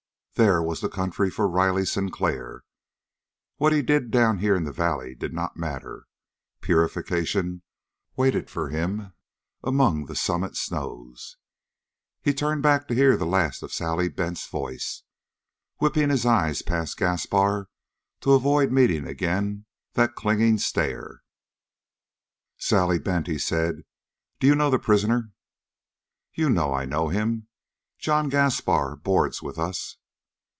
There 0.35 0.63
was 0.63 0.79
the 0.81 0.89
country 0.89 1.29
for 1.29 1.47
Riley 1.47 1.85
Sinclair. 1.85 2.63
What 3.57 3.73
he 3.73 3.83
did 3.83 4.09
down 4.09 4.39
here 4.39 4.55
in 4.55 4.63
the 4.63 4.71
valleys 4.71 5.17
did 5.19 5.33
not 5.35 5.55
matter. 5.57 6.07
Purification 6.61 7.61
waited 8.15 8.49
for 8.49 8.69
him 8.69 9.13
among 9.61 10.05
the 10.05 10.15
summit 10.15 10.55
snows. 10.57 11.37
He 12.23 12.33
turned 12.33 12.63
back 12.63 12.87
to 12.87 12.95
hear 12.95 13.15
the 13.17 13.25
last 13.27 13.61
of 13.61 13.73
Sally 13.73 14.07
Bent's 14.09 14.47
voice, 14.47 15.03
whipping 15.77 16.09
his 16.09 16.25
eyes 16.25 16.63
past 16.63 16.97
Gaspar 16.97 17.69
to 18.21 18.31
avoid 18.33 18.71
meeting 18.71 19.05
again 19.05 19.65
that 19.93 20.15
clinging 20.15 20.57
stare. 20.57 21.21
"Sally 22.57 22.97
Bent," 22.97 23.27
he 23.27 23.37
said, 23.37 23.83
"do 24.39 24.47
you 24.47 24.55
know 24.55 24.71
the 24.71 24.79
prisoner?" 24.79 25.33
"You 26.33 26.49
know 26.49 26.73
I 26.73 26.85
know 26.85 27.09
him. 27.09 27.47
John 27.99 28.27
Gaspar 28.29 28.95
boards 28.95 29.43
with 29.43 29.59
us." 29.59 29.97